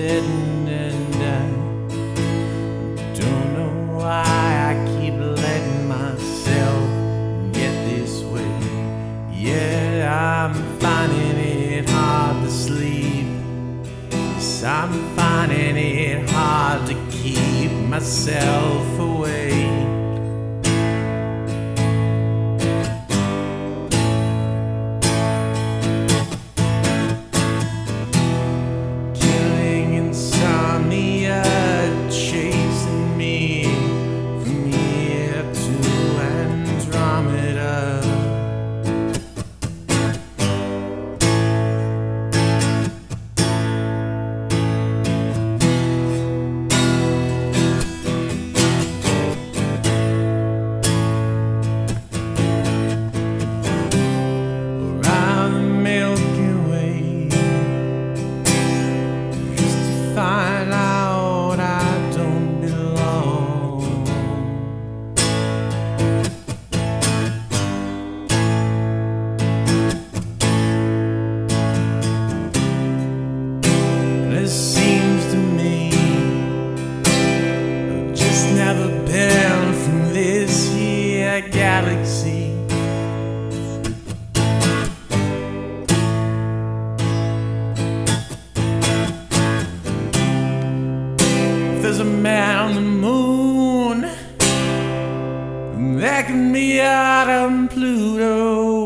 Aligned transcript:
sitting 0.00 0.66
and 0.66 1.14
I 1.16 1.42
don't 3.20 3.48
know 3.56 3.98
why 3.98 4.24
I 4.70 4.72
keep 4.92 5.16
letting 5.42 5.88
myself 5.88 6.88
get 7.52 7.74
this 7.90 8.22
way. 8.32 8.54
Yeah, 9.30 10.46
I'm 10.48 10.54
finding 10.78 11.36
it 11.36 11.90
hard 11.90 12.36
to 12.44 12.50
sleep. 12.50 13.26
Yes, 14.10 14.62
I'm 14.62 14.94
finding 15.16 15.76
it 15.76 16.30
hard 16.30 16.86
to 16.86 16.94
keep 17.10 17.70
myself 17.94 18.98
awake. 18.98 19.39
there's 91.90 91.98
a 91.98 92.04
man 92.04 92.56
on 92.56 92.74
the 92.76 92.80
moon 92.80 94.02
that 95.98 96.24
can 96.26 96.52
be 96.52 96.80
out 96.80 97.28
on 97.28 97.66
Pluto. 97.66 98.79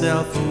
myself 0.00 0.49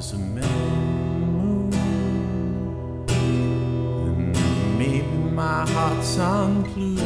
There's 0.00 0.12
a 0.14 0.18
memory, 0.18 1.76
and 4.06 4.78
maybe 4.78 5.02
my 5.30 5.68
heart's 5.68 6.18
on 6.18 6.64
Pluto. 6.64 7.04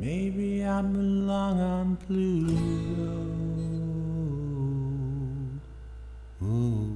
Maybe 0.00 0.64
I 0.64 0.82
belong 0.82 1.60
on 1.60 1.96
Pluto. 1.98 3.27
Ooh. 6.42 6.87